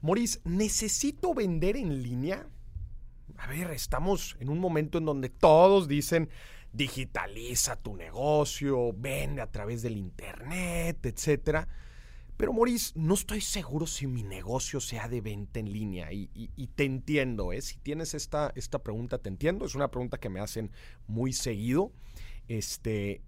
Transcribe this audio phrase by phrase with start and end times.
[0.00, 2.48] Moris, ¿necesito vender en línea?
[3.36, 6.28] A ver, estamos en un momento en donde todos dicen
[6.72, 11.68] digitaliza tu negocio, vende a través del internet, etcétera.
[12.36, 16.84] Pero Maurice, no estoy seguro si mi negocio sea de venta en línea y, te
[16.84, 17.60] entiendo, ¿eh?
[17.60, 19.66] Si tienes esta, esta pregunta, te entiendo.
[19.66, 20.70] Es una pregunta que me hacen
[21.06, 21.92] muy seguido.
[22.48, 23.20] Este,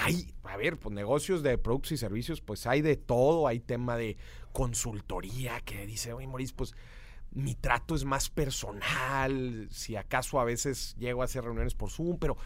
[0.00, 3.46] hay, a ver, pues negocios de productos y servicios, pues hay de todo.
[3.46, 4.16] Hay tema de
[4.52, 6.74] consultoría que dice, oye, Maurice, pues
[7.32, 9.68] mi trato es más personal.
[9.70, 12.36] Si acaso a veces llego a hacer reuniones por Zoom, pero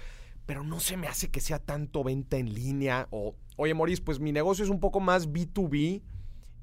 [0.46, 4.18] pero no se me hace que sea tanto venta en línea o, oye, Maurice, pues
[4.18, 6.02] mi negocio es un poco más B2B.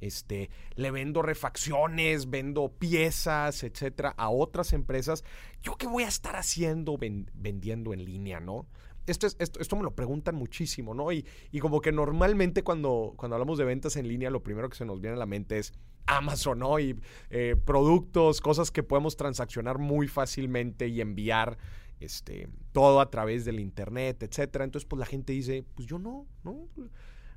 [0.02, 5.23] Este, le vendo refacciones, vendo piezas, etcétera, a otras empresas.
[5.61, 8.66] ¿Yo qué voy a estar haciendo vendiendo en línea, no?
[9.09, 11.12] Esto, es, esto, me lo preguntan muchísimo, ¿no?
[11.12, 14.77] Y, y, como que normalmente cuando, cuando hablamos de ventas en línea, lo primero que
[14.77, 15.73] se nos viene a la mente es
[16.05, 16.80] Amazon, ¿no?
[16.80, 21.58] Y eh, productos, cosas que podemos transaccionar muy fácilmente y enviar
[22.00, 24.66] este, todo a través del internet, etcétera.
[24.66, 26.67] Entonces, pues la gente dice, pues yo no, no,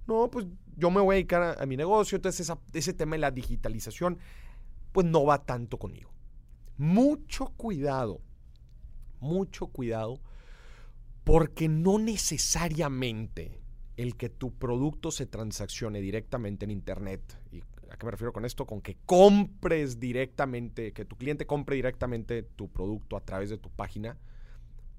[0.06, 0.46] no, pues
[0.76, 2.16] yo me voy a dedicar a, mi negocio.
[2.16, 4.18] Entonces, ese tema de la digitalización,
[4.92, 6.10] pues no va tanto conmigo.
[6.78, 8.20] Mucho cuidado,
[9.20, 10.20] mucho cuidado,
[11.24, 13.60] porque no necesariamente
[13.96, 17.20] el que tu producto se transaccione directamente en internet,
[17.52, 21.76] y a qué me refiero con esto, con que compres directamente, que tu cliente compre
[21.76, 24.18] directamente tu producto a través de tu página,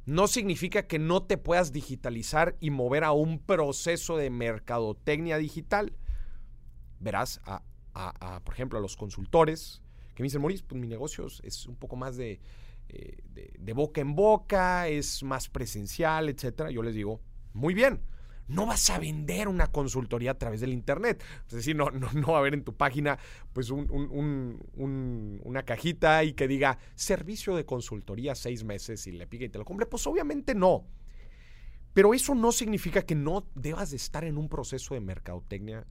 [0.05, 5.93] no significa que no te puedas digitalizar y mover a un proceso de mercadotecnia digital.
[6.99, 7.41] Verás,
[8.43, 9.81] por ejemplo, a los consultores
[10.13, 12.39] que me dicen, Maurice, pues mi negocio es un poco más de,
[12.93, 13.17] eh,
[13.57, 16.71] de boca en boca, es más presencial, etcétera.
[16.71, 17.21] Yo les digo,
[17.53, 18.01] muy bien,
[18.47, 21.23] no vas a vender una consultoría a través del Internet.
[21.47, 23.17] Es decir, no, no, va a haber en tu página
[23.53, 29.49] pues una cajita y que diga servicio de consultoría seis meses y le pique y
[29.49, 29.85] te lo compre.
[29.85, 30.85] Pues obviamente no.
[31.93, 35.85] Pero eso no significa que no debas de estar en un proceso de mercadotecnia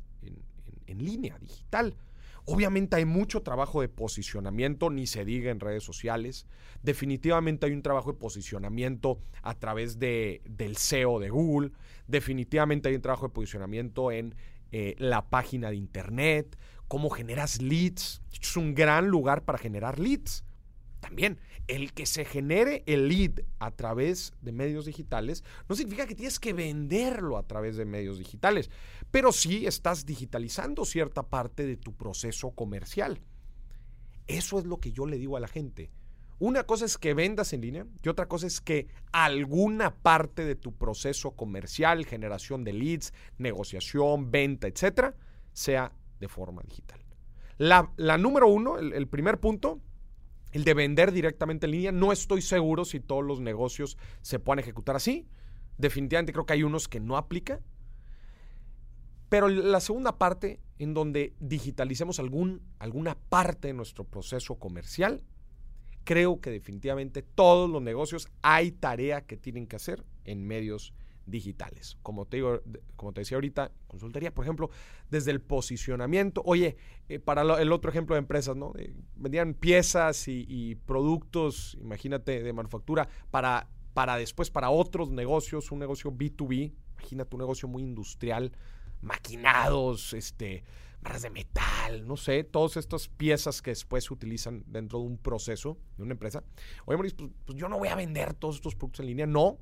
[0.86, 1.96] en línea, digital.
[2.44, 6.46] Obviamente hay mucho trabajo de posicionamiento, ni se diga en redes sociales.
[6.82, 11.70] Definitivamente hay un trabajo de posicionamiento a través de, del SEO de Google.
[12.08, 14.34] Definitivamente hay un trabajo de posicionamiento en
[14.72, 16.58] eh, la página de Internet,
[16.88, 18.22] cómo generas leads.
[18.40, 20.44] Es un gran lugar para generar leads.
[21.02, 26.14] También, el que se genere el lead a través de medios digitales no significa que
[26.14, 28.70] tienes que venderlo a través de medios digitales,
[29.10, 33.20] pero sí estás digitalizando cierta parte de tu proceso comercial.
[34.28, 35.90] Eso es lo que yo le digo a la gente.
[36.38, 40.54] Una cosa es que vendas en línea y otra cosa es que alguna parte de
[40.54, 45.16] tu proceso comercial, generación de leads, negociación, venta, etcétera,
[45.52, 45.90] sea
[46.20, 47.00] de forma digital.
[47.58, 49.80] La, número uno, el primer punto,
[50.52, 51.92] el de vender directamente en línea.
[51.92, 55.26] No estoy seguro si todos los negocios se puedan ejecutar así.
[55.78, 57.60] Definitivamente creo que hay unos que no aplica.
[59.28, 65.24] Pero la segunda parte, en donde digitalicemos algún, alguna parte de nuestro proceso comercial,
[66.04, 70.92] creo que definitivamente todos los negocios hay tarea que tienen que hacer en medios
[71.26, 71.98] digitales.
[72.02, 72.60] Como te, digo,
[72.96, 74.70] como te decía ahorita, consultoría, por ejemplo,
[75.10, 76.42] desde el posicionamiento.
[76.44, 76.76] Oye,
[77.08, 78.72] eh, para el otro ejemplo de empresas, ¿no?
[78.78, 85.78] Eh, vendían piezas y, productos, imagínate, de manufactura para, para después, para otros negocios, un
[85.78, 88.52] negocio B2B, imagínate un negocio muy industrial,
[89.00, 90.64] maquinados, este,
[91.02, 95.18] barras de metal, no sé, todas estas piezas que después se utilizan dentro de un
[95.18, 96.44] proceso de una empresa.
[96.84, 99.58] Oye, Maurice, pues, pues yo no voy a vender todos estos productos en línea, no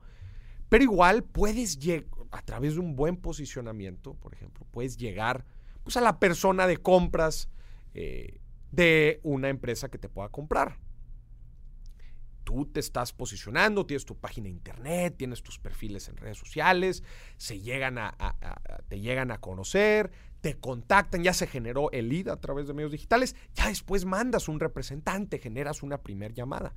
[0.70, 5.44] pero igual puedes llegar, a través de un buen posicionamiento, por ejemplo, puedes llegar
[5.82, 7.48] pues, a la persona de compras
[7.92, 10.78] eh, de una empresa que te pueda comprar.
[12.44, 17.02] Tú te estás posicionando, tienes tu página de internet, tienes tus perfiles en redes sociales,
[17.36, 18.14] se llegan a,
[18.88, 22.92] te llegan a conocer, te contactan, ya se generó el lead a través de medios
[22.92, 26.74] digitales, ya después mandas un representante, generas una primera llamada.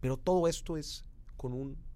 [0.00, 1.04] Pero todo esto es
[1.36, 1.91] con un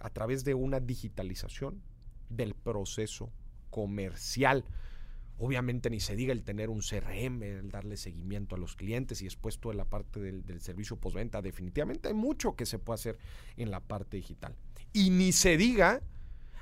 [0.00, 1.82] a través de una digitalización
[2.28, 3.30] del proceso
[3.70, 4.64] comercial.
[5.38, 9.24] Obviamente ni se diga el tener un CRM, el darle seguimiento a los clientes y
[9.24, 11.42] después toda la parte del, servicio postventa.
[11.42, 13.18] Definitivamente hay mucho que se puede hacer
[13.56, 14.56] en la parte digital.
[14.94, 16.00] Y ni se diga,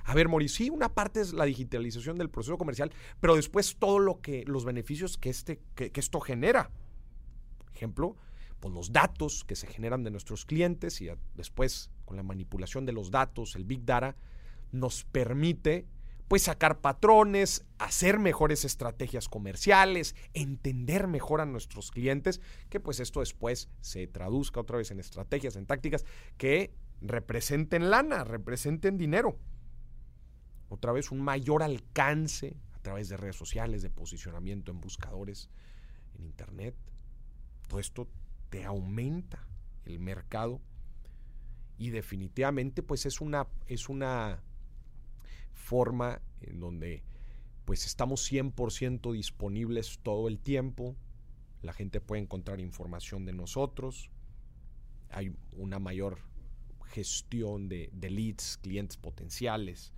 [0.04, 2.90] a ver, Mauricio, sí, una parte es la digitalización del proceso comercial,
[3.20, 6.70] pero después todo lo que, los beneficios que, este, que esto genera.
[7.58, 8.16] Por ejemplo,
[8.64, 12.92] pues los datos que se generan de nuestros clientes y después con la manipulación de
[12.92, 14.16] los datos, el Big Data,
[14.72, 15.86] nos permite
[16.28, 22.40] pues sacar patrones, hacer mejores estrategias comerciales, entender mejor a nuestros clientes,
[22.70, 26.04] que pues esto después se traduzca otra vez en estrategias, en tácticas
[26.38, 29.38] que representen lana, representen dinero.
[30.68, 35.50] Otra vez un mayor alcance a través de redes sociales, de posicionamiento en buscadores,
[36.14, 36.74] en internet.
[37.68, 38.08] Todo esto
[38.48, 39.46] te aumenta
[39.84, 40.60] el mercado
[41.78, 44.42] y definitivamente pues es una, es una
[45.52, 47.02] forma en donde
[47.64, 50.96] pues estamos 100% disponibles todo el tiempo,
[51.62, 54.10] la gente puede encontrar información de nosotros,
[55.10, 56.18] hay una mayor
[56.84, 59.92] gestión de, leads, clientes potenciales,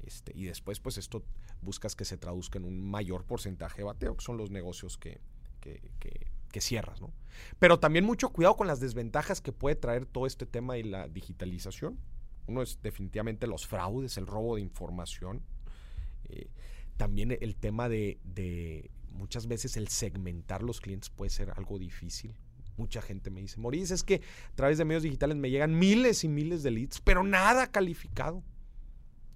[0.00, 1.24] este, y después pues esto
[1.60, 5.20] buscas que se traduzca en un mayor porcentaje de bateo, que son los negocios que,
[5.60, 7.12] que cierras, ¿no?
[7.58, 11.08] Pero también mucho cuidado con las desventajas que puede traer todo este tema y la
[11.08, 11.98] digitalización.
[12.46, 15.42] Uno es definitivamente los fraudes, el robo de información.
[16.28, 16.48] Eh,
[16.96, 22.36] también el tema de, muchas veces el segmentar los clientes puede ser algo difícil.
[22.76, 26.24] Mucha gente me dice, Maurice, es que a través de medios digitales me llegan miles
[26.24, 28.42] y miles de leads, pero nada calificado.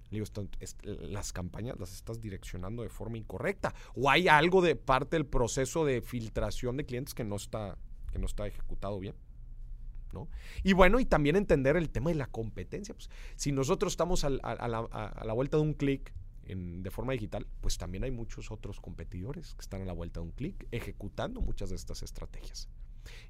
[0.09, 0.47] Le digo,
[0.83, 3.73] las campañas las estás direccionando de forma incorrecta.
[3.95, 7.77] O hay algo de parte del proceso de filtración de clientes que no está,
[8.11, 9.15] que no está ejecutado bien.
[10.13, 10.29] ¿no?
[10.63, 12.93] Y bueno, y también entender el tema de la competencia.
[12.93, 16.13] Pues, si nosotros estamos a, la, vuelta de un clic
[16.45, 20.27] de forma digital, pues también hay muchos otros competidores que están a la vuelta de
[20.27, 22.69] un clic ejecutando muchas de estas estrategias.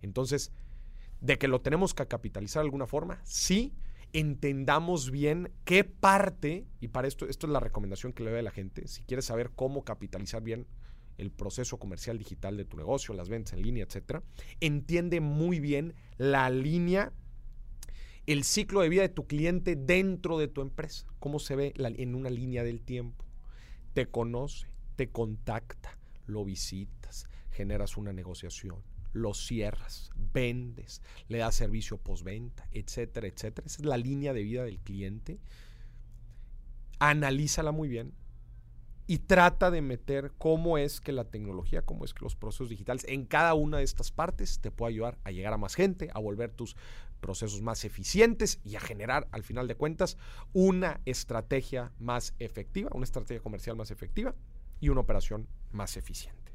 [0.04, 0.52] Entonces,
[1.22, 3.74] de que lo tenemos que capitalizar de alguna forma, sí,
[4.14, 8.44] entendamos bien qué parte, y para esto, esto es la recomendación que le doy a
[8.44, 10.68] la gente, si quieres saber cómo capitalizar bien
[11.18, 14.24] el proceso comercial digital de tu negocio, las ventas en línea, etcétera,
[14.60, 17.12] entiende muy bien la línea,
[18.26, 22.14] el ciclo de vida de tu cliente dentro de tu empresa, cómo se ve en
[22.14, 23.26] una línea del tiempo.
[23.94, 28.84] Te conoce, te contacta, lo visitas, generas una negociación
[29.18, 33.66] lo cierras, vendes, le das servicio postventa, etcétera, etcétera.
[33.66, 35.40] Esa es la línea de vida del cliente.
[37.00, 38.14] Analízala muy bien
[39.08, 43.06] y trata de meter cómo es que la tecnología, cómo es que los procesos digitales
[43.08, 46.20] en cada una de estas partes te puede ayudar a llegar a más gente, a
[46.20, 46.76] volver tus
[47.22, 50.18] procesos más eficientes y a generar, al final de cuentas,
[50.54, 54.36] una estrategia más efectiva, una estrategia comercial más efectiva
[54.82, 56.47] y una operación más eficiente.